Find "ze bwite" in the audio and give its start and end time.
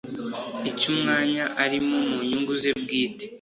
2.61-3.23